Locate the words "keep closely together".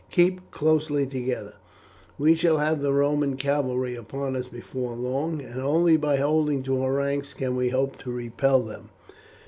0.09-1.53